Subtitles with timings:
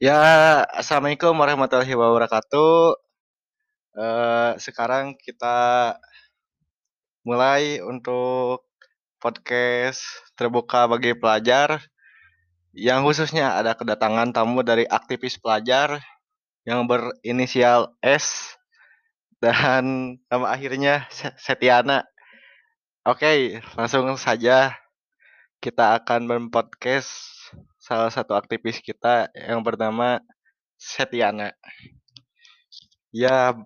[0.00, 0.16] Ya,
[0.72, 2.96] assalamualaikum warahmatullahi wabarakatuh.
[3.92, 5.92] Uh, sekarang kita
[7.20, 8.64] mulai untuk
[9.20, 10.00] podcast
[10.40, 11.84] terbuka bagi pelajar
[12.72, 16.00] yang khususnya ada kedatangan tamu dari aktivis pelajar
[16.64, 18.56] yang berinisial S
[19.36, 22.08] dan nama akhirnya Setiana.
[23.04, 24.80] Oke, langsung saja
[25.60, 27.39] kita akan mempodcast
[27.90, 30.22] salah satu aktivis kita yang bernama
[30.78, 31.50] Setiana.
[33.10, 33.58] Ya,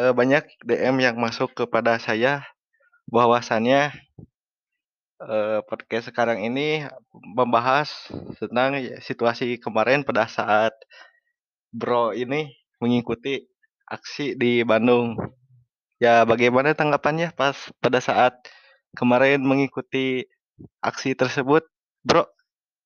[0.00, 2.48] eh, banyak DM yang masuk kepada saya
[3.12, 3.92] bahwasannya
[5.20, 7.92] eh, podcast sekarang ini membahas
[8.40, 10.72] tentang situasi kemarin pada saat
[11.76, 13.44] Bro ini mengikuti
[13.84, 15.20] aksi di Bandung.
[16.00, 18.32] Ya, bagaimana tanggapannya pas pada saat
[18.96, 20.24] kemarin mengikuti
[20.80, 21.68] aksi tersebut,
[22.00, 22.24] Bro?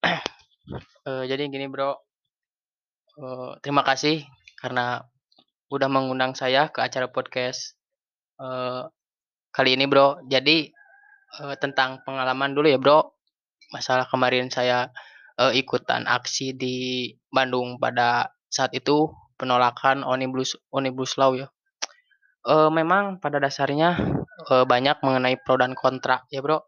[1.06, 1.95] Uh, jadi gini bro,
[3.23, 4.27] uh, terima kasih
[4.59, 5.06] karena
[5.70, 7.78] udah mengundang saya ke acara podcast
[8.42, 8.91] uh,
[9.55, 10.27] kali ini bro.
[10.27, 10.75] Jadi
[11.39, 13.14] uh, tentang pengalaman dulu ya bro,
[13.70, 14.91] masalah kemarin saya
[15.39, 19.06] uh, ikutan aksi di Bandung pada saat itu
[19.39, 21.47] penolakan omnibus omnibus law ya.
[22.42, 23.94] Uh, memang pada dasarnya
[24.50, 26.67] uh, banyak mengenai pro dan kontra ya bro,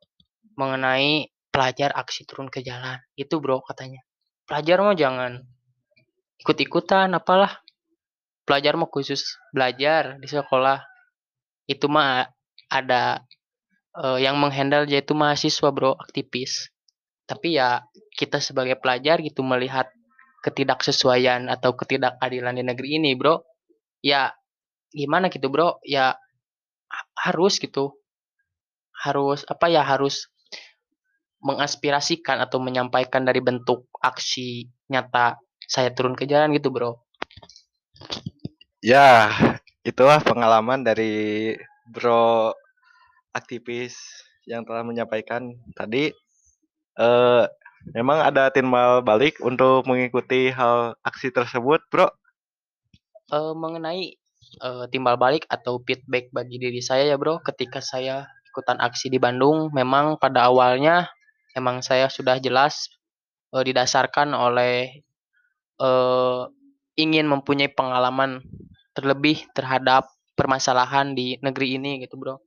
[0.55, 3.03] mengenai pelajar aksi turun ke jalan.
[3.19, 3.99] Itu bro katanya.
[4.47, 5.43] Pelajar mau jangan
[6.39, 7.59] ikut-ikutan apalah.
[8.47, 10.79] Pelajar mau khusus belajar di sekolah.
[11.67, 12.31] Itu mah
[12.71, 13.27] ada
[13.99, 16.71] uh, yang menghandle yaitu mahasiswa bro aktivis.
[17.27, 17.83] Tapi ya
[18.15, 19.91] kita sebagai pelajar gitu melihat
[20.47, 23.43] ketidaksesuaian atau ketidakadilan di negeri ini bro
[23.99, 24.31] ya
[24.95, 25.83] gimana gitu bro?
[25.83, 26.15] Ya
[27.19, 27.99] harus gitu.
[28.95, 30.31] Harus apa ya harus
[31.39, 36.99] mengaspirasikan atau menyampaikan dari bentuk aksi nyata saya turun ke jalan gitu bro.
[38.83, 39.31] Ya
[39.85, 41.55] itulah pengalaman dari
[41.91, 42.55] bro
[43.35, 43.99] aktivis
[44.49, 46.11] yang telah menyampaikan tadi.
[46.99, 47.45] Eh,
[47.95, 52.09] memang ada timbal balik untuk mengikuti hal aksi tersebut bro?
[53.29, 54.17] Eh, mengenai
[54.65, 59.21] eh, timbal balik atau feedback bagi diri saya ya bro ketika saya ikutan aksi di
[59.21, 61.07] Bandung memang pada awalnya
[61.59, 62.89] emang saya sudah jelas
[63.53, 65.03] uh, didasarkan oleh
[65.83, 66.47] uh,
[66.95, 68.43] ingin mempunyai pengalaman
[68.95, 72.39] terlebih terhadap permasalahan di negeri ini gitu bro.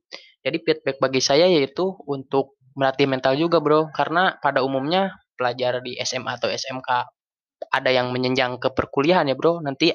[0.42, 5.96] Jadi feedback bagi saya yaitu untuk melatih mental juga bro, karena pada umumnya pelajar di
[6.00, 6.88] SMA atau SMK
[7.72, 9.92] ada yang menyenjang ke perkuliahan ya bro, nanti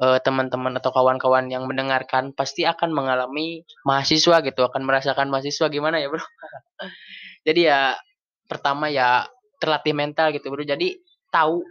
[0.00, 6.00] teman-teman uh, atau kawan-kawan yang mendengarkan pasti akan mengalami mahasiswa gitu, akan merasakan mahasiswa gimana
[6.00, 6.24] ya bro.
[7.46, 8.00] Jadi ya
[8.50, 9.30] pertama ya
[9.62, 10.66] terlatih mental gitu bro.
[10.66, 10.98] Jadi
[11.30, 11.62] tahu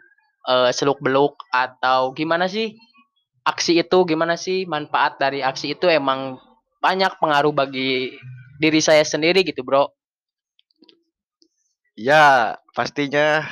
[0.47, 2.79] uh, seluk beluk atau gimana sih
[3.43, 6.39] aksi itu gimana sih manfaat dari aksi itu emang
[6.79, 8.15] banyak pengaruh bagi
[8.61, 9.91] diri saya sendiri gitu bro.
[11.99, 13.43] Ya pastinya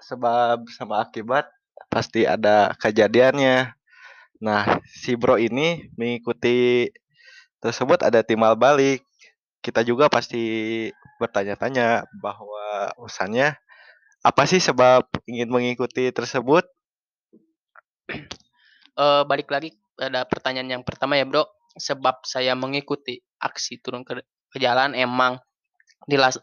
[0.00, 1.44] sebab sama akibat
[1.92, 3.76] pasti ada kejadiannya.
[4.40, 6.88] Nah si bro ini mengikuti
[7.60, 9.04] tersebut ada timbal balik.
[9.60, 13.56] Kita juga pasti bertanya-tanya bahwa urusannya
[14.26, 16.66] apa sih sebab ingin mengikuti tersebut?
[18.96, 21.46] Uh, balik lagi ada pertanyaan yang pertama ya bro,
[21.76, 25.38] sebab saya mengikuti aksi turun ke, ke jalan emang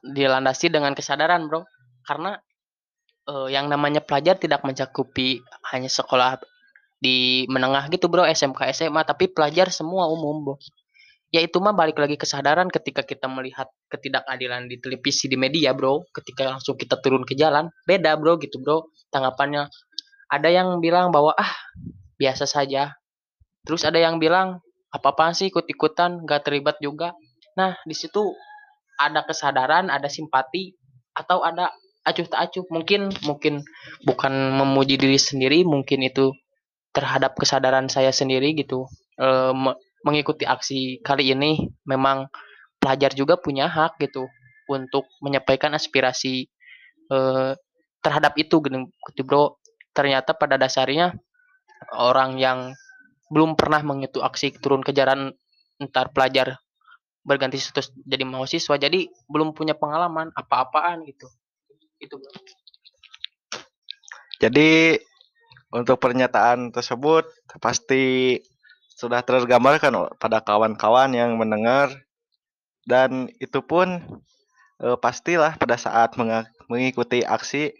[0.04, 1.66] dilandasi dengan kesadaran bro,
[2.06, 2.40] karena
[3.30, 6.40] uh, yang namanya pelajar tidak mencakupi hanya sekolah
[7.04, 10.56] di menengah gitu bro, SMK, SMA, tapi pelajar semua umum bro
[11.34, 16.06] ya itu mah balik lagi kesadaran ketika kita melihat ketidakadilan di televisi di media bro.
[16.14, 18.86] Ketika langsung kita turun ke jalan beda bro gitu bro.
[19.10, 19.66] Tanggapannya
[20.30, 21.50] ada yang bilang bahwa ah
[22.22, 22.94] biasa saja.
[23.66, 24.62] Terus ada yang bilang
[24.94, 27.18] apa apa sih ikut ikutan gak terlibat juga.
[27.58, 28.22] Nah di situ
[29.02, 30.78] ada kesadaran ada simpati
[31.18, 31.74] atau ada
[32.06, 33.66] acuh tak acuh mungkin mungkin
[34.06, 36.36] bukan memuji diri sendiri mungkin itu
[36.94, 38.86] terhadap kesadaran saya sendiri gitu
[40.04, 42.28] mengikuti aksi kali ini memang
[42.78, 44.28] pelajar juga punya hak gitu
[44.68, 46.48] untuk menyampaikan aspirasi
[47.12, 47.52] eh,
[48.04, 49.56] terhadap itu gitu bro.
[49.96, 51.16] Ternyata pada dasarnya
[51.96, 52.76] orang yang
[53.32, 55.32] belum pernah mengikuti aksi turun ke jalan
[55.80, 56.60] entar pelajar
[57.24, 61.28] berganti status jadi mahasiswa jadi belum punya pengalaman apa-apaan gitu.
[62.04, 62.20] Itu
[64.44, 65.00] jadi
[65.72, 67.26] untuk pernyataan tersebut
[67.64, 68.38] pasti
[68.94, 71.94] sudah tergambarkan pada kawan-kawan yang mendengar
[72.86, 74.00] dan itu pun
[74.78, 76.14] e, pastilah pada saat
[76.70, 77.74] mengikuti aksi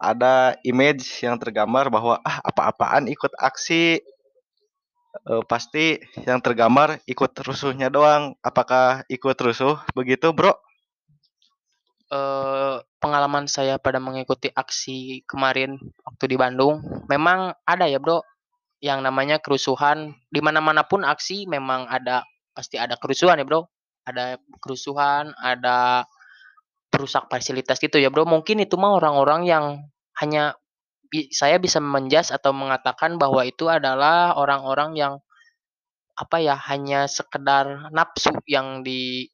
[0.00, 4.00] ada image yang tergambar bahwa ah apa-apaan ikut aksi
[5.28, 8.32] eh, pasti yang tergambar ikut rusuhnya doang.
[8.40, 10.56] Apakah ikut rusuh begitu, Bro?
[12.10, 18.18] eh pengalaman saya pada mengikuti aksi kemarin waktu di Bandung, memang ada ya bro,
[18.80, 20.16] yang namanya kerusuhan.
[20.32, 22.24] Di mana-mana pun aksi memang ada
[22.56, 23.68] pasti ada kerusuhan ya bro.
[24.08, 26.08] Ada kerusuhan, ada
[26.90, 28.24] perusak fasilitas gitu ya bro.
[28.24, 29.64] Mungkin itu mah orang-orang yang
[30.18, 30.56] hanya
[31.30, 35.14] saya bisa menjas atau mengatakan bahwa itu adalah orang-orang yang
[36.14, 39.26] apa ya hanya sekedar nafsu yang di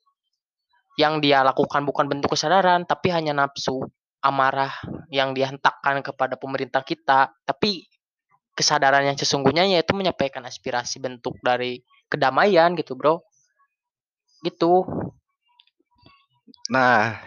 [0.96, 3.84] yang dia lakukan bukan bentuk kesadaran tapi hanya nafsu
[4.24, 4.72] amarah
[5.12, 7.84] yang dihentakkan kepada pemerintah kita tapi
[8.56, 13.20] kesadaran yang sesungguhnya yaitu menyampaikan aspirasi bentuk dari kedamaian gitu bro
[14.42, 14.88] gitu
[16.70, 17.18] Nah,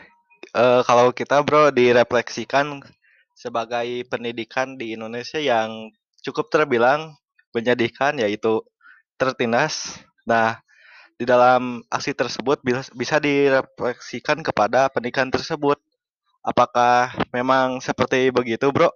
[0.55, 2.83] eh, kalau kita Bro direfleksikan
[3.35, 5.91] sebagai pendidikan di Indonesia yang
[6.23, 7.15] cukup terbilang
[7.55, 8.63] menyedihkan yaitu
[9.15, 9.99] tertindas.
[10.27, 10.59] Nah,
[11.19, 12.63] di dalam aksi tersebut
[12.95, 15.79] bisa direfleksikan kepada pendidikan tersebut.
[16.43, 18.91] Apakah memang seperti begitu, Bro?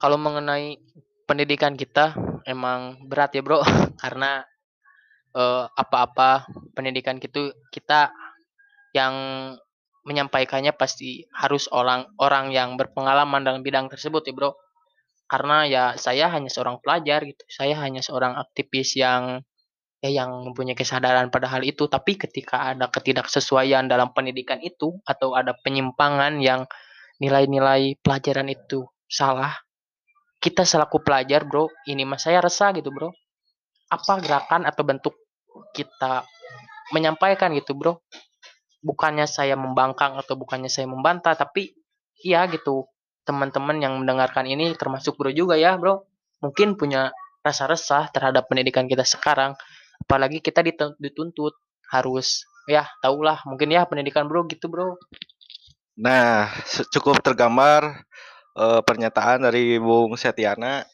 [0.00, 0.80] Kalau mengenai
[1.28, 2.16] pendidikan kita
[2.48, 3.60] emang berat ya bro.
[4.02, 4.40] Karena
[5.36, 8.10] eh, apa-apa pendidikan gitu kita
[8.96, 9.14] yang
[10.02, 14.50] menyampaikannya pasti harus orang orang yang berpengalaman dalam bidang tersebut ya bro.
[15.30, 17.44] Karena ya saya hanya seorang pelajar gitu.
[17.46, 19.44] Saya hanya seorang aktivis yang
[20.00, 21.86] ya yang mempunyai kesadaran pada hal itu.
[21.86, 26.66] Tapi ketika ada ketidaksesuaian dalam pendidikan itu atau ada penyimpangan yang
[27.22, 29.54] nilai-nilai pelajaran itu salah
[30.40, 33.12] kita selaku pelajar bro ini mas saya resah gitu bro.
[33.92, 35.14] Apa gerakan atau bentuk
[35.76, 36.24] kita
[36.96, 38.00] menyampaikan gitu bro?
[38.80, 41.76] Bukannya saya membangkang atau bukannya saya membantah tapi
[42.24, 42.88] iya gitu
[43.28, 46.08] teman-teman yang mendengarkan ini termasuk bro juga ya bro.
[46.40, 47.12] Mungkin punya
[47.44, 49.52] rasa resah terhadap pendidikan kita sekarang
[50.00, 50.64] apalagi kita
[50.96, 51.60] dituntut
[51.92, 54.96] harus ya tahulah mungkin ya pendidikan bro gitu bro.
[56.00, 56.48] Nah,
[56.88, 58.08] cukup tergambar
[58.56, 60.86] uh, pernyataan dari Bung Setiana.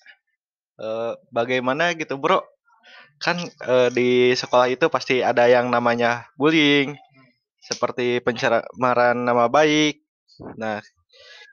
[0.76, 2.44] Uh, bagaimana gitu, Bro?
[3.16, 6.96] Kan uh, di sekolah itu pasti ada yang namanya bullying,
[7.64, 10.04] seperti pencemaran nama baik.
[10.60, 10.84] Nah,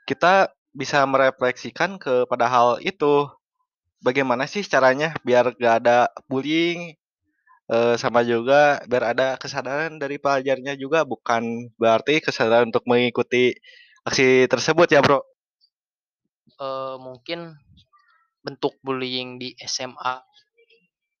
[0.04, 3.28] kita bisa merefleksikan kepada hal itu.
[4.04, 6.92] Bagaimana sih caranya biar gak ada bullying,
[7.96, 13.56] sama juga biar ada kesadaran dari pelajarnya juga bukan berarti kesadaran untuk mengikuti
[14.04, 15.24] aksi tersebut ya bro
[16.60, 17.56] uh, mungkin
[18.44, 20.20] bentuk bullying di SMA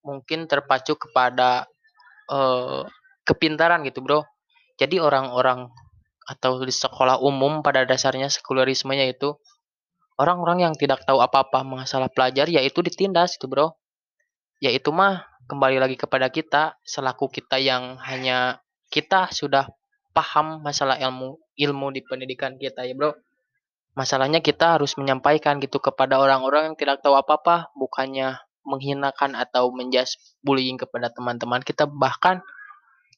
[0.04, 1.64] mungkin terpacu kepada
[2.28, 2.84] uh,
[3.24, 4.20] kepintaran gitu bro.
[4.76, 5.72] Jadi orang-orang
[6.24, 9.36] atau di sekolah umum pada dasarnya sekularismenya itu
[10.20, 13.72] orang-orang yang tidak tahu apa-apa masalah pelajar yaitu ditindas itu bro.
[14.60, 18.60] Yaitu mah kembali lagi kepada kita selaku kita yang hanya
[18.92, 19.68] kita sudah
[20.14, 23.12] paham masalah ilmu ilmu di pendidikan kita ya bro
[23.94, 30.18] masalahnya kita harus menyampaikan gitu kepada orang-orang yang tidak tahu apa-apa bukannya menghinakan atau menjas
[30.42, 31.86] bullying kepada teman-teman kita.
[31.86, 32.42] Bahkan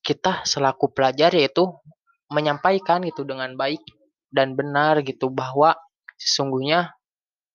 [0.05, 1.67] kita selaku pelajar yaitu
[2.28, 3.81] menyampaikan gitu dengan baik
[4.31, 5.78] dan benar gitu bahwa
[6.19, 6.92] sesungguhnya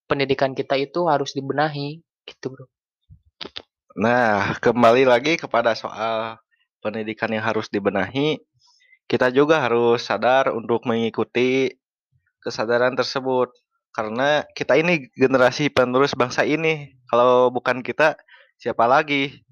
[0.07, 2.65] pendidikan kita itu harus dibenahi gitu bro.
[3.99, 6.39] Nah, kembali lagi kepada soal
[6.79, 8.39] pendidikan yang harus dibenahi,
[9.11, 11.75] kita juga harus sadar untuk mengikuti
[12.43, 13.53] kesadaran tersebut.
[13.91, 16.95] Karena kita ini generasi penerus bangsa ini.
[17.07, 18.15] Kalau bukan kita,
[18.59, 19.43] siapa lagi?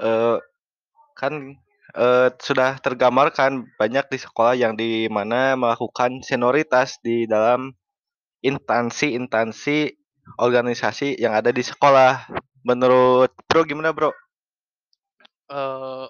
[0.00, 0.40] Uh,
[1.18, 1.58] kan
[1.94, 7.76] uh, sudah tergambarkan banyak di sekolah yang di mana melakukan senioritas di dalam
[8.40, 9.94] instansi-instansi
[10.38, 12.26] organisasi yang ada di sekolah
[12.62, 14.14] Menurut Bro gimana Bro?
[15.50, 16.06] Uh,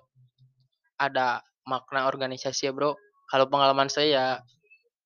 [1.00, 3.00] ada makna organisasi ya Bro.
[3.32, 4.26] Kalau pengalaman saya ya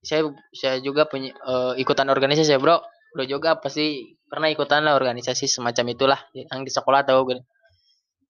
[0.03, 2.83] saya saya juga punya uh, ikutan organisasi ya Bro.
[3.17, 7.43] Bro juga pasti pernah ikutan lah organisasi semacam itulah yang di sekolah gitu.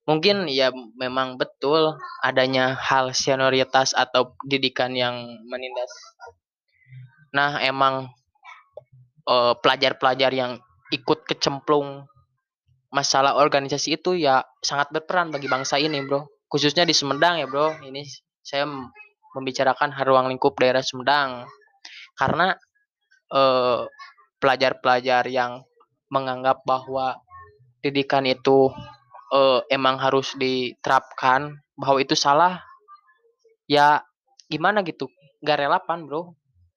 [0.07, 5.91] Mungkin ya memang betul adanya hal senioritas atau didikan yang menindas.
[7.35, 8.15] Nah, emang
[9.59, 10.53] pelajar-pelajar uh, yang
[10.95, 12.07] ikut kecemplung
[12.95, 17.75] masalah organisasi itu ya sangat berperan bagi bangsa ini bro khususnya di Sumedang ya bro
[17.83, 18.07] ini
[18.41, 18.71] saya
[19.37, 21.45] membicarakan ruang lingkup daerah Sumedang.
[22.17, 22.57] Karena
[23.31, 23.83] eh,
[24.41, 25.61] pelajar-pelajar yang
[26.09, 27.21] menganggap bahwa
[27.85, 28.73] pendidikan itu
[29.37, 32.65] eh, emang harus diterapkan bahwa itu salah
[33.69, 34.01] ya
[34.49, 35.13] gimana gitu?
[35.45, 36.33] Gak relevan bro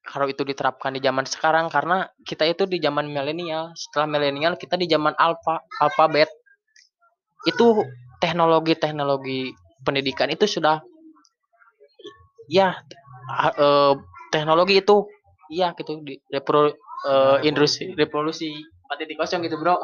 [0.10, 1.70] kalau itu diterapkan di zaman sekarang.
[1.70, 3.72] Karena kita itu di zaman milenial.
[3.78, 6.28] Setelah milenial kita di zaman alfa alfabet.
[7.46, 7.86] Itu
[8.20, 9.54] teknologi-teknologi
[9.86, 10.84] pendidikan itu sudah
[12.50, 12.74] ya
[13.30, 13.94] uh,
[14.34, 15.06] teknologi itu.
[15.50, 16.02] Iya gitu.
[16.02, 16.74] Di repro,
[17.06, 18.54] uh, industri revolusi
[18.90, 19.78] 4.0 gitu bro.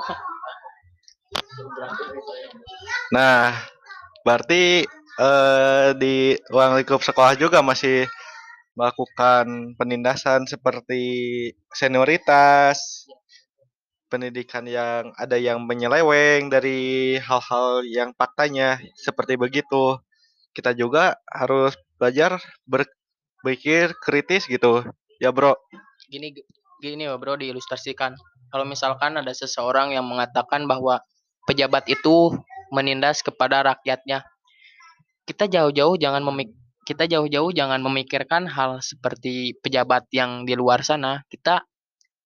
[3.14, 3.54] Nah
[4.26, 4.86] berarti
[5.22, 8.10] uh, di ruang lingkup sekolah juga masih
[8.76, 11.04] melakukan penindasan seperti
[11.72, 13.08] senioritas,
[14.12, 19.96] pendidikan yang ada yang menyeleweng dari hal-hal yang faktanya seperti begitu.
[20.52, 24.84] Kita juga harus belajar berpikir kritis gitu.
[25.20, 25.56] Ya, Bro.
[26.12, 26.36] Gini
[26.84, 28.16] gini ya, Bro, diilustrasikan.
[28.52, 31.02] Kalau misalkan ada seseorang yang mengatakan bahwa
[31.50, 32.36] pejabat itu
[32.74, 34.26] menindas kepada rakyatnya.
[35.26, 36.54] Kita jauh-jauh jangan memik
[36.86, 41.26] kita jauh-jauh jangan memikirkan hal seperti pejabat yang di luar sana.
[41.26, 41.66] Kita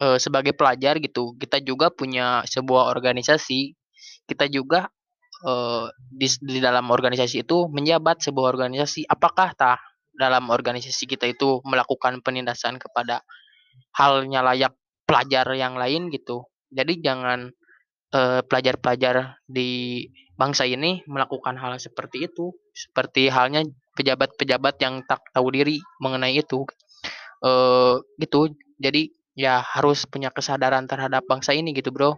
[0.04, 3.72] e, sebagai pelajar gitu, kita juga punya sebuah organisasi.
[4.28, 4.92] Kita juga
[5.44, 5.54] e,
[6.12, 9.08] di, di dalam organisasi itu menjabat sebuah organisasi.
[9.08, 9.80] Apakah tah
[10.16, 13.24] dalam organisasi kita itu melakukan penindasan kepada
[13.96, 14.76] halnya layak
[15.08, 16.46] pelajar yang lain gitu.
[16.70, 17.50] Jadi jangan
[18.50, 20.02] pelajar-pelajar di
[20.34, 23.62] bangsa ini melakukan hal seperti itu, seperti halnya
[24.00, 26.64] pejabat-pejabat yang tak tahu diri mengenai itu
[27.44, 32.16] uh, gitu jadi ya harus punya kesadaran terhadap bangsa ini gitu bro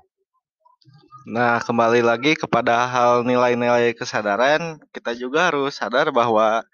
[1.22, 6.66] nah kembali lagi kepada hal nilai-nilai kesadaran kita juga harus sadar bahwa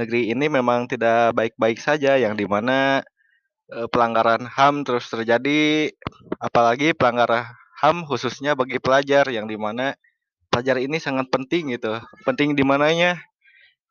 [0.00, 3.04] negeri ini memang tidak baik-baik saja yang di mana
[3.72, 5.92] uh, pelanggaran HAM terus terjadi
[6.40, 7.44] apalagi pelanggaran
[7.80, 9.96] HAM khususnya bagi pelajar yang di mana
[10.50, 11.96] pelajar ini sangat penting gitu.
[12.26, 13.22] Penting di mananya?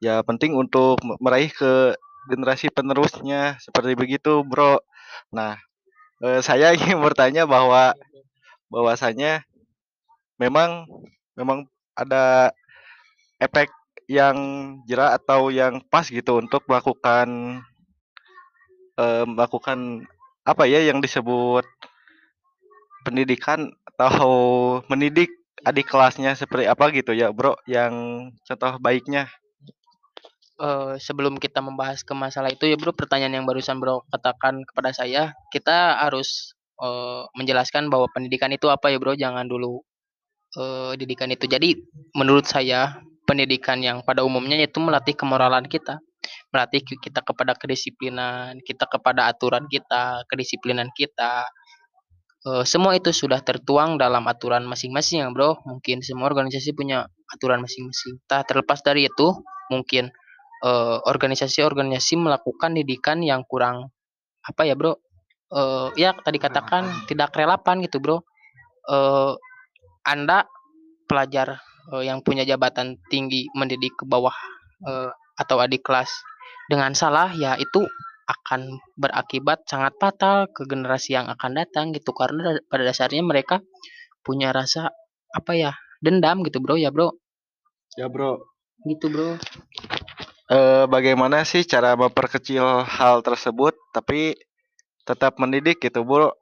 [0.04, 1.96] Ya penting untuk meraih ke
[2.30, 4.78] generasi penerusnya seperti begitu bro.
[5.34, 5.58] Nah
[6.22, 7.96] eh, saya ingin bertanya bahwa
[8.70, 9.42] bahwasanya
[10.40, 10.88] memang
[11.36, 12.56] memang ada
[13.38, 13.70] efek
[14.10, 14.38] yang
[14.90, 17.62] jerah atau yang pas gitu untuk melakukan
[18.98, 20.10] eh, melakukan
[20.48, 21.68] apa ya yang disebut
[23.06, 24.28] pendidikan atau
[24.90, 25.30] mendidik
[25.68, 29.28] adik kelasnya seperti apa gitu ya bro yang contoh baiknya?
[30.60, 34.92] Uh, sebelum kita membahas ke masalah itu ya Bro, pertanyaan yang barusan Bro katakan kepada
[34.92, 36.52] saya, kita harus
[36.84, 39.80] uh, menjelaskan bahwa pendidikan itu apa ya Bro, jangan dulu
[40.58, 41.46] uh, didikan itu.
[41.46, 41.78] Jadi
[42.18, 46.02] menurut saya pendidikan yang pada umumnya itu melatih kemoralan kita,
[46.50, 51.46] melatih kita kepada kedisiplinan, kita kepada aturan kita, kedisiplinan kita.
[52.48, 55.60] Uh, semua itu sudah tertuang dalam aturan masing-masing ya bro.
[55.68, 58.18] Mungkin semua organisasi punya aturan masing-masing.
[58.26, 59.28] Tak terlepas dari itu,
[59.70, 60.10] mungkin
[61.08, 63.88] organisasi-organisasi melakukan didikan yang kurang
[64.44, 65.00] apa ya bro
[65.54, 68.18] uh, ya tadi katakan tidak relevan gitu bro
[68.90, 69.34] uh,
[70.06, 70.46] anda
[71.10, 71.60] pelajar
[71.92, 74.36] uh, yang punya jabatan tinggi mendidik ke bawah
[74.86, 76.10] uh, atau adik kelas
[76.70, 77.88] dengan salah ya itu
[78.30, 82.14] akan berakibat sangat fatal ke generasi yang akan datang gitu.
[82.14, 83.66] Karena pada dasarnya mereka
[84.22, 84.94] punya rasa
[85.34, 86.78] apa ya dendam gitu bro.
[86.78, 87.18] Ya bro?
[87.98, 88.38] Ya bro.
[88.86, 89.42] Gitu bro.
[90.50, 94.34] Uh, bagaimana sih cara memperkecil hal tersebut tapi
[95.06, 96.34] tetap mendidik gitu Bu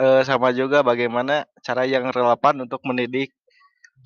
[0.00, 3.32] uh, sama juga bagaimana cara yang relevan untuk mendidik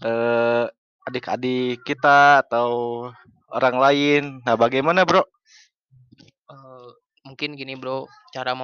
[0.02, 0.70] uh,
[1.06, 2.70] adik-adik kita atau
[3.50, 4.22] orang lain.
[4.46, 5.26] Nah, bagaimana, Bro?
[6.50, 6.90] Uh,
[7.26, 8.54] mungkin gini, Bro, cara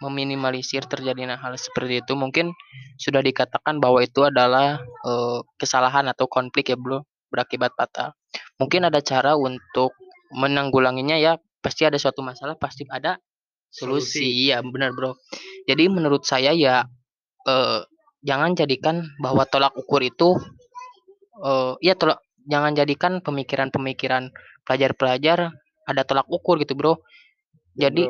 [0.00, 2.52] meminimalisir terjadinya hal seperti itu mungkin
[2.96, 8.16] sudah dikatakan bahwa itu adalah uh, kesalahan atau konflik ya, Bro, berakibat fatal.
[8.56, 9.92] Mungkin ada cara untuk
[10.32, 13.20] menanggulanginya ya pasti ada suatu masalah pasti ada
[13.72, 14.24] solusi, solusi.
[14.46, 15.16] iya benar bro.
[15.64, 16.84] Jadi menurut saya ya
[17.48, 17.80] eh,
[18.22, 20.36] jangan jadikan bahwa tolak ukur itu
[21.40, 24.30] eh, ya tolak jangan jadikan pemikiran-pemikiran
[24.68, 25.50] pelajar-pelajar
[25.88, 27.00] ada tolak ukur gitu bro.
[27.72, 28.04] Jadi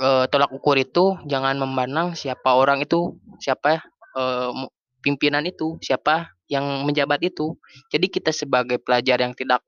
[0.00, 3.82] eh, tolak ukur itu jangan memandang siapa orang itu siapa
[4.14, 4.50] eh,
[5.02, 7.58] pimpinan itu siapa yang menjabat itu.
[7.90, 9.62] Jadi kita sebagai pelajar yang tidak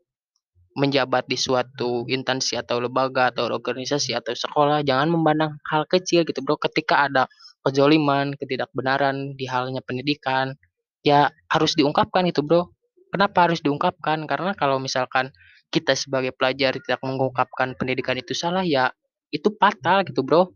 [0.73, 6.41] menjabat di suatu instansi atau lembaga atau organisasi atau sekolah jangan memandang hal kecil gitu
[6.41, 6.57] bro.
[6.57, 7.29] Ketika ada
[7.63, 10.57] kezoliman ketidakbenaran di halnya pendidikan
[11.05, 12.73] ya harus diungkapkan itu bro.
[13.13, 14.25] Kenapa harus diungkapkan?
[14.25, 15.29] Karena kalau misalkan
[15.69, 18.89] kita sebagai pelajar tidak mengungkapkan pendidikan itu salah ya
[19.29, 20.49] itu fatal gitu bro.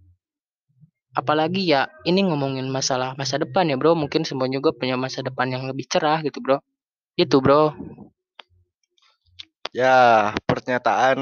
[1.16, 3.92] Apalagi ya ini ngomongin masalah masa depan ya bro.
[3.92, 6.60] Mungkin semua juga punya masa depan yang lebih cerah gitu bro.
[7.16, 7.76] Itu bro
[9.74, 11.18] Ya, pernyataan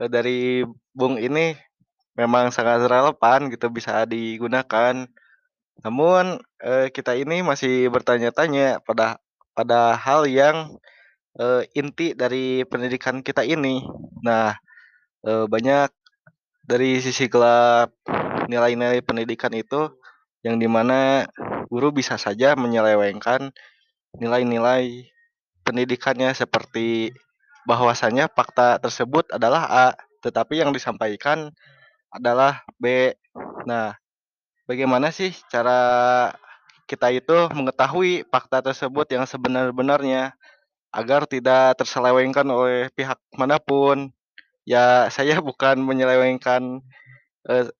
[0.00, 1.54] eh, dari Bung ini
[2.18, 5.06] memang sangat relevan gitu bisa digunakan.
[5.84, 9.18] Namun, eee, kita ini masih bertanya-tanya pada
[9.56, 10.76] pada hal yang,
[11.40, 13.82] eee, inti dari pendidikan kita ini.
[14.26, 14.54] Nah,
[15.26, 15.90] eee, banyak
[16.66, 17.92] dari sisi gelap
[18.50, 19.90] nilai-nilai pendidikan itu
[20.46, 21.26] yang di mana
[21.72, 23.50] guru bisa saja menyelewengkan
[24.20, 25.10] nilai-nilai
[25.70, 27.14] pendidikannya seperti
[27.62, 29.86] bahwasanya fakta tersebut adalah A,
[30.18, 31.54] tetapi yang disampaikan
[32.10, 33.14] adalah B.
[33.70, 33.94] Nah,
[34.66, 35.78] bagaimana sih cara
[36.90, 40.34] kita itu mengetahui fakta tersebut yang sebenar-benarnya
[40.90, 44.10] agar tidak terselewengkan oleh pihak mana pun?
[44.66, 46.82] Ya, saya bukan menyelewengkan
[47.46, 47.70] eh,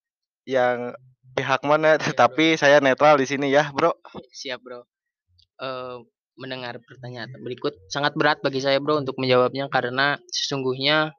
[0.46, 0.94] yang
[1.34, 3.98] pihak mana, tetapi saya netral di sini ya, Bro.
[4.30, 4.86] Siap, Bro.
[5.58, 5.98] Eh,
[6.38, 11.12] mendengar pertanyaan berikut sangat berat bagi saya, Bro, untuk menjawabnya karena sesungguhnya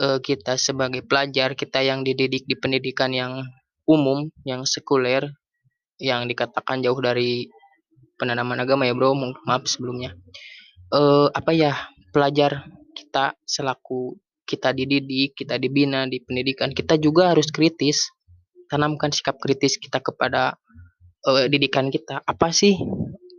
[0.00, 3.44] eh, kita sebagai pelajar, kita yang dididik di pendidikan yang
[3.86, 5.30] umum, yang sekuler,
[5.96, 7.48] yang dikatakan jauh dari
[8.20, 9.16] penanaman agama ya, Bro.
[9.16, 10.12] Maaf sebelumnya.
[10.92, 11.72] Eh, apa ya?
[12.12, 12.64] Pelajar
[12.96, 14.16] kita selaku
[14.48, 18.08] kita dididik, kita dibina di pendidikan, kita juga harus kritis.
[18.66, 20.56] Tanamkan sikap kritis kita kepada
[21.26, 22.24] eh, didikan kita.
[22.24, 22.74] Apa sih?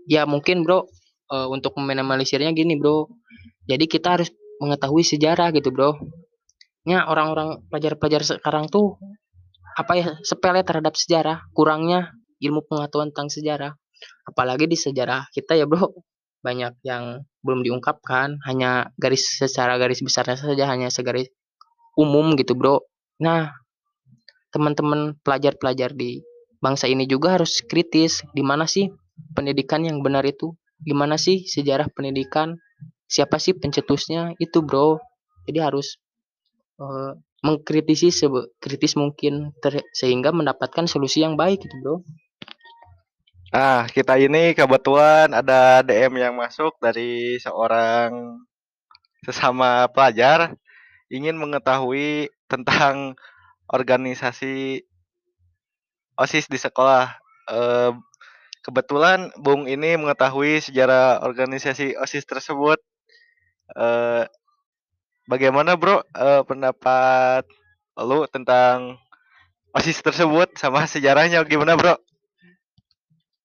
[0.08, 0.88] Ya mungkin, Bro,
[1.36, 3.12] eh, untuk meminimalisirnya gini, Bro.
[3.68, 4.32] Jadi kita harus
[4.64, 6.00] mengetahui sejarah gitu, Bro.
[6.88, 8.96] Ya orang-orang pelajar-pelajar sekarang tuh
[9.76, 13.72] apa ya sepele terhadap sejarah, kurangnya ilmu pengetahuan tentang sejarah.
[14.24, 15.92] Apalagi di sejarah kita ya, Bro,
[16.40, 21.28] banyak yang belum diungkapkan, hanya garis secara garis besarnya saja, hanya segaris
[22.00, 22.88] umum gitu, Bro.
[23.20, 23.52] Nah,
[24.56, 26.24] teman-teman pelajar-pelajar di
[26.64, 28.88] bangsa ini juga harus kritis, di mana sih
[29.36, 30.54] pendidikan yang benar itu?
[30.78, 32.58] Di mana sih sejarah pendidikan?
[33.08, 34.38] Siapa sih pencetusnya?
[34.38, 35.02] Itu, Bro.
[35.48, 35.98] Jadi harus
[36.82, 37.12] eh,
[37.46, 38.10] mengkritisi
[38.60, 39.54] kritis mungkin
[39.94, 41.96] sehingga mendapatkan solusi yang baik gitu, Bro.
[43.48, 48.44] Nah, kita ini kebetulan ada DM yang masuk dari seorang
[49.24, 50.52] sesama pelajar
[51.08, 53.16] ingin mengetahui tentang
[53.72, 54.84] organisasi
[56.20, 57.16] OSIS di sekolah.
[57.48, 57.92] Eh,
[58.68, 62.76] kebetulan Bung ini mengetahui sejarah organisasi OSIS tersebut.
[63.72, 64.28] Eh,
[65.32, 67.48] bagaimana bro eh, pendapat
[68.04, 69.00] lu tentang
[69.72, 71.96] OSIS tersebut sama sejarahnya gimana bro?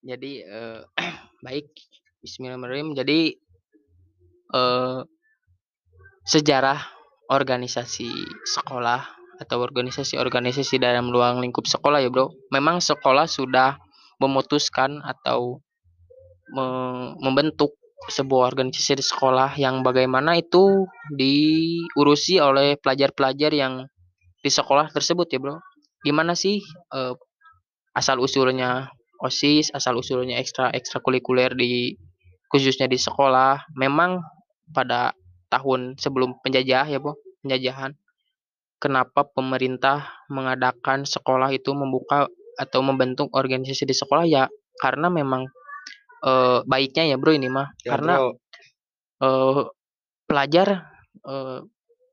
[0.03, 0.83] Jadi eh,
[1.47, 1.71] baik
[2.19, 2.91] Bismillahirrahmanirrahim.
[2.99, 3.39] Jadi
[6.29, 6.77] sejarah
[7.25, 8.05] organisasi
[8.45, 9.01] sekolah
[9.41, 12.29] atau organisasi-organisasi dalam ruang lingkup sekolah ya bro.
[12.53, 13.81] Memang sekolah sudah
[14.21, 15.61] memutuskan atau
[16.53, 16.65] me
[17.23, 17.73] membentuk
[18.11, 20.83] sebuah organisasi di sekolah yang bagaimana itu
[21.15, 23.87] diurusi oleh pelajar-pelajar yang
[24.43, 25.57] di sekolah tersebut ya bro.
[26.03, 26.59] Gimana sih
[26.91, 27.15] eh,
[27.95, 28.91] asal usulnya
[29.23, 31.95] OSIS, asal usulnya ekstra ekstrakurikuler di
[32.51, 33.71] khususnya di sekolah.
[33.79, 34.19] Memang
[34.67, 35.15] pada
[35.47, 37.95] tahun sebelum penjajah ya bu, penjajahan.
[38.83, 42.27] Kenapa pemerintah mengadakan sekolah itu membuka
[42.59, 44.43] atau membentuk organisasi di sekolah ya
[44.77, 45.45] karena memang
[46.23, 47.67] eh, baiknya ya bro ini mah.
[47.83, 48.29] Ya, karena bro.
[49.21, 49.61] eh,
[50.27, 50.67] pelajar
[51.23, 51.59] eh,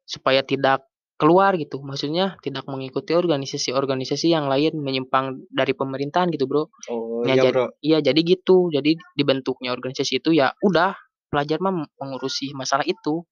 [0.04, 0.84] supaya tidak
[1.20, 1.84] keluar gitu.
[1.84, 6.66] Maksudnya tidak mengikuti organisasi-organisasi yang lain menyimpang dari pemerintahan gitu bro.
[6.88, 7.66] Oh Ya, iya jad- bro.
[7.84, 8.72] iya jadi gitu.
[8.72, 10.96] Jadi dibentuknya organisasi itu ya udah
[11.28, 13.22] pelajar mah mengurusi masalah itu.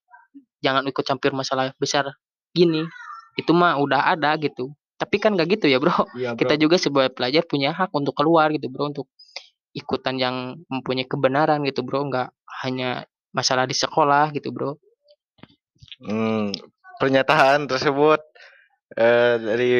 [0.60, 2.12] Jangan ikut campur masalah besar
[2.52, 2.84] gini.
[3.38, 6.40] Itu mah udah ada gitu tapi kan gak gitu ya bro Iya bro.
[6.42, 9.06] kita juga sebagai pelajar punya hak untuk keluar gitu bro untuk
[9.72, 12.28] ikutan yang mempunyai kebenaran gitu bro nggak
[12.66, 14.74] hanya masalah di sekolah gitu bro
[15.98, 16.54] Hmm,
[17.02, 18.22] pernyataan tersebut
[18.94, 19.74] eh, dari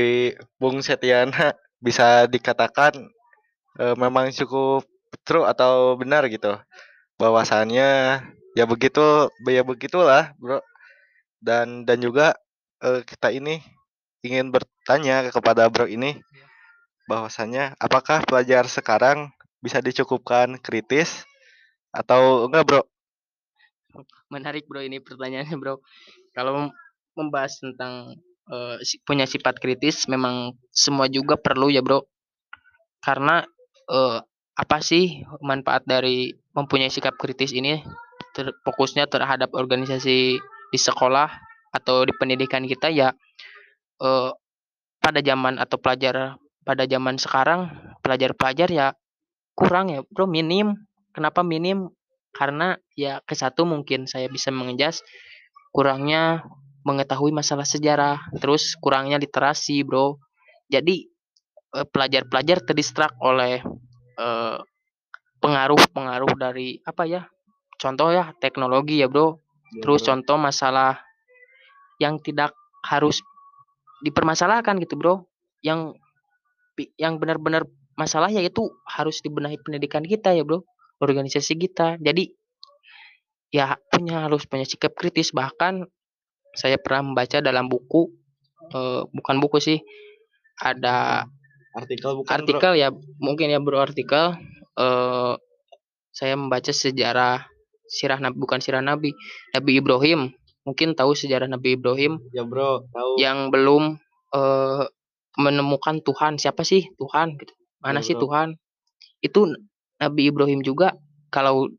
[0.58, 2.94] Bung Setiana bisa dikatakan
[3.78, 4.82] eh, memang cukup
[5.22, 6.58] true atau benar gitu.
[7.22, 8.18] Bahwasannya
[8.58, 10.58] ya begitu, ya begitulah, Bro.
[11.38, 12.34] Dan dan juga
[12.82, 13.62] eh, kita ini
[14.28, 16.20] ingin bertanya kepada Bro ini
[17.08, 19.32] bahwasannya apakah pelajar sekarang
[19.64, 21.24] bisa dicukupkan kritis
[21.90, 22.82] atau enggak, Bro?
[24.28, 25.80] menarik bro ini pertanyaannya bro.
[26.36, 26.70] Kalau
[27.16, 28.14] membahas tentang
[28.48, 32.04] uh, punya sifat kritis memang semua juga perlu ya bro.
[33.02, 33.42] Karena
[33.90, 34.20] uh,
[34.58, 37.80] apa sih manfaat dari mempunyai sikap kritis ini?
[38.36, 40.38] Ter fokusnya terhadap organisasi
[40.68, 41.32] di sekolah
[41.72, 43.12] atau di pendidikan kita ya
[44.02, 44.30] uh,
[44.98, 47.70] pada zaman atau pelajar pada zaman sekarang
[48.04, 48.86] pelajar-pelajar ya
[49.56, 50.76] kurang ya bro minim
[51.16, 51.88] kenapa minim
[52.36, 55.00] karena ya ke satu mungkin saya bisa mengejas
[55.72, 56.44] kurangnya
[56.88, 60.16] mengetahui masalah sejarah, terus kurangnya literasi, Bro.
[60.72, 61.04] Jadi
[61.76, 63.60] eh, pelajar-pelajar terdistrak oleh
[64.16, 64.58] eh,
[65.38, 67.22] pengaruh-pengaruh dari apa ya?
[67.78, 69.38] Contoh ya teknologi ya, Bro.
[69.68, 70.08] Ya, Terus bro.
[70.14, 71.04] contoh masalah
[72.00, 73.20] yang tidak harus
[74.04, 75.14] dipermasalahkan gitu, Bro.
[75.62, 75.98] Yang
[76.94, 77.66] yang benar-benar
[77.98, 80.66] masalah yaitu harus dibenahi pendidikan kita ya, Bro.
[80.98, 81.98] Organisasi kita.
[82.02, 82.34] Jadi
[83.48, 85.88] ya punya harus punya sikap kritis bahkan
[86.52, 88.12] saya pernah membaca dalam buku
[88.72, 89.78] eh, bukan buku sih
[90.60, 91.24] ada
[91.76, 92.88] artikel bukan bro artikel ya
[93.22, 94.36] mungkin ya bro artikel
[94.78, 95.34] eh
[96.12, 97.46] saya membaca sejarah
[97.86, 99.14] sirah nabi bukan sirah nabi
[99.54, 100.34] Nabi Ibrahim
[100.68, 103.16] mungkin tahu sejarah Nabi Ibrahim ya bro tahu.
[103.16, 103.96] yang belum
[104.36, 104.84] eh,
[105.40, 106.36] menemukan Tuhan.
[106.36, 106.84] Siapa sih?
[107.00, 107.54] Tuhan gitu.
[107.80, 108.28] Mana Ya, sih bro.
[108.28, 108.48] Tuhan?
[109.24, 109.40] Itu
[109.96, 110.92] Nabi Ibrahim juga
[111.32, 111.72] kalau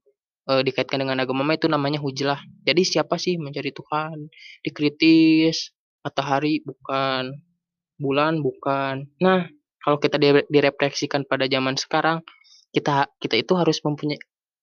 [0.50, 2.42] eh, dikaitkan dengan agama itu namanya hujlah.
[2.66, 4.32] Jadi siapa sih mencari Tuhan?
[4.66, 5.72] Dikritis
[6.02, 7.36] matahari bukan.
[8.00, 9.12] Bulan bukan.
[9.20, 9.44] Nah
[9.84, 12.24] kalau kita dire- direfleksikan pada zaman sekarang
[12.72, 14.20] kita kita itu harus mempunyai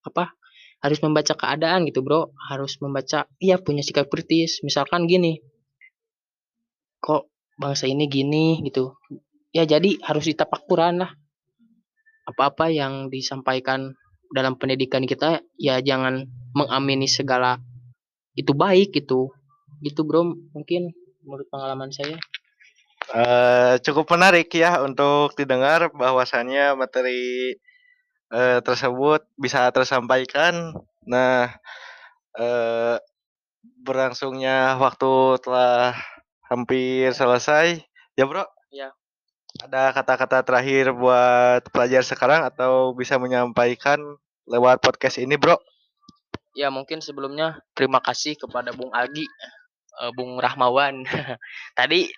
[0.06, 0.32] apa
[0.80, 2.32] harus membaca keadaan gitu bro.
[2.50, 4.60] Harus membaca iya punya sikap kritis.
[4.62, 5.40] Misalkan gini
[7.00, 8.60] kok bangsa ini gini?
[8.66, 8.98] gitu.
[9.54, 11.12] Ya jadi harus ditapakuran lah.
[12.26, 13.94] Apa-apa yang disampaikan
[14.34, 17.62] dalam pendidikan kita ya jangan mengamini segala
[18.34, 19.30] itu baik gitu.
[19.80, 20.90] Gitu bro mungkin
[21.22, 22.18] menurut pengalaman saya.
[23.06, 27.54] Eh, cukup menarik ya untuk didengar bahwasannya materi
[28.32, 30.74] eh, tersebut bisa tersampaikan.
[31.06, 31.52] Nah,
[32.38, 32.96] eh,
[33.82, 35.94] berlangsungnya waktu telah
[36.50, 37.82] hampir selesai.
[38.16, 38.90] Ya bro, ya
[39.60, 43.98] ada kata-kata terakhir buat pelajar sekarang atau bisa menyampaikan
[44.48, 45.56] lewat podcast ini bro?
[46.56, 49.28] ya mungkin sebelumnya terima kasih kepada Bung Agi
[50.00, 51.04] eh, Bung Rahmawan
[51.78, 52.08] tadi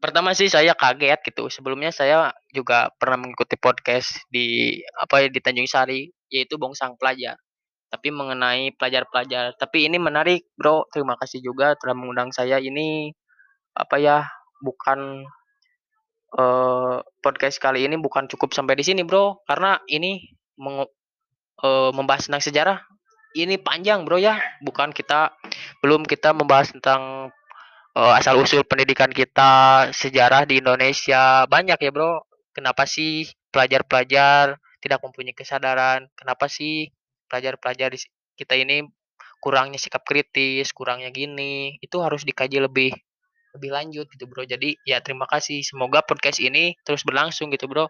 [0.00, 1.48] pertama sih saya kaget gitu.
[1.48, 7.36] Sebelumnya saya juga pernah mengikuti podcast di apa ya di Tanjung Sari yaitu Bongsang Pelajar.
[7.86, 9.54] Tapi mengenai pelajar-pelajar.
[9.56, 10.84] Tapi ini menarik bro.
[10.90, 12.58] Terima kasih juga telah mengundang saya.
[12.58, 13.14] Ini
[13.76, 14.26] apa ya
[14.60, 15.24] bukan
[16.36, 19.40] eh, podcast kali ini bukan cukup sampai di sini bro.
[19.46, 20.18] Karena ini
[20.60, 20.90] meng-
[21.62, 22.78] eh, membahas tentang sejarah.
[23.36, 24.36] Ini panjang bro ya.
[24.64, 25.32] Bukan kita
[25.84, 27.30] belum kita membahas tentang
[27.96, 32.20] eh, asal usul pendidikan kita sejarah di Indonesia banyak ya bro.
[32.52, 36.08] Kenapa sih pelajar-pelajar tidak mempunyai kesadaran?
[36.16, 36.88] Kenapa sih
[37.28, 37.96] pelajar-pelajar
[38.36, 38.84] kita ini
[39.40, 41.76] kurangnya sikap kritis kurangnya gini?
[41.80, 42.92] Itu harus dikaji lebih
[43.56, 44.44] lebih lanjut gitu bro.
[44.44, 45.64] Jadi ya terima kasih.
[45.64, 47.88] Semoga podcast ini terus berlangsung gitu bro.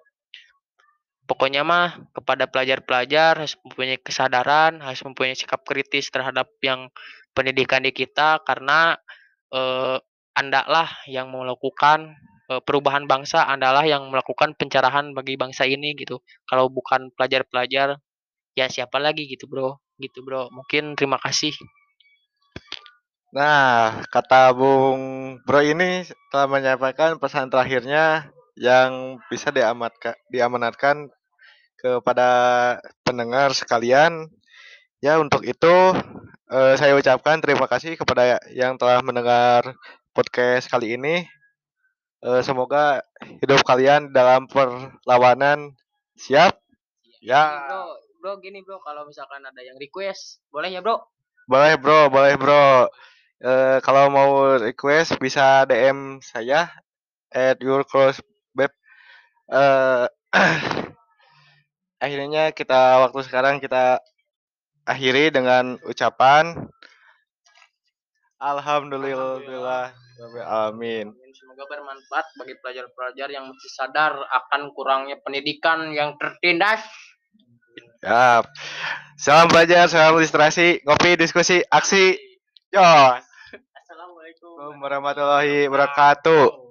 [1.27, 6.87] Pokoknya mah kepada pelajar-pelajar harus mempunyai kesadaran harus mempunyai sikap kritis terhadap yang
[7.35, 8.95] pendidikan di kita karena
[9.57, 9.99] eh,
[10.37, 12.13] andalah yang melakukan
[12.53, 16.21] eh, perubahan bangsa andalah yang melakukan pencerahan bagi bangsa ini gitu.
[16.45, 17.97] Kalau bukan pelajar-pelajar
[18.53, 19.81] ya siapa lagi gitu bro.
[19.97, 20.53] Gitu bro.
[20.53, 21.57] Mungkin terima kasih.
[23.37, 31.13] Nah, kata Bung Bro ini telah menyampaikan pesan terakhirnya yang bisa diamatkan, diamanatkan
[31.77, 32.31] kepada
[33.05, 34.33] pendengar sekalian.
[35.05, 35.75] Ya, untuk itu
[36.51, 39.75] eh, saya ucapkan terima kasih kepada yang telah mendengar
[40.15, 41.27] podcast kali ini.
[42.25, 43.05] Eh, semoga
[43.43, 45.75] hidup kalian dalam perlawanan
[46.17, 46.59] siap.
[47.23, 47.67] Ya.
[47.67, 51.03] bro bro gini bro kalau misalkan ada yang request boleh ya bro
[51.47, 52.91] Boleh bro, boleh bro.
[53.39, 56.67] Eh, kalau mau request bisa DM saya
[57.31, 58.19] at your close
[58.51, 58.75] babe.
[59.51, 60.07] Eh,
[62.03, 64.03] akhirnya kita waktu sekarang kita
[64.87, 66.71] akhiri dengan ucapan
[68.37, 69.97] Alhamdulillah.
[70.45, 71.13] Amin.
[71.33, 76.85] Semoga bermanfaat bagi pelajar-pelajar yang masih sadar akan kurangnya pendidikan yang tertindas.
[78.05, 78.45] Ya.
[79.17, 82.17] Salam belajar, salam ilustrasi, ngopi, diskusi, aksi.
[82.69, 82.85] Yo.
[82.85, 86.66] Assalamualaikum Warahmatullahi wabarakatuh.